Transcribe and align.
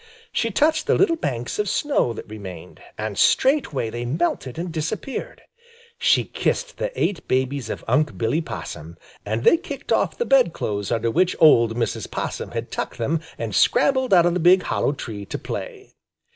She 0.31 0.49
touched 0.49 0.87
the 0.87 0.95
little 0.95 1.15
banks 1.15 1.59
of 1.59 1.69
snow 1.69 2.11
that 2.13 2.27
remained, 2.27 2.81
and 2.97 3.19
straightway 3.19 3.91
they 3.91 4.03
melted 4.03 4.57
and 4.57 4.71
disappeared. 4.71 5.43
She 5.99 6.23
kissed 6.23 6.77
the 6.79 6.89
eight 6.99 7.27
babies 7.27 7.69
of 7.69 7.85
Unc' 7.87 8.17
Billy 8.17 8.41
Possum, 8.41 8.97
and 9.27 9.43
they 9.43 9.57
kicked 9.57 9.91
off 9.91 10.17
the 10.17 10.25
bedclothes 10.25 10.91
under 10.91 11.11
which 11.11 11.35
old 11.39 11.75
Mrs. 11.77 12.09
Possum 12.09 12.49
had 12.49 12.71
tucked 12.71 12.97
them 12.97 13.19
and 13.37 13.53
scrambled 13.53 14.11
out 14.11 14.25
of 14.25 14.33
the 14.33 14.39
big 14.39 14.63
hollow 14.63 14.91
tree 14.93 15.23
to 15.25 15.37
play. 15.37 15.93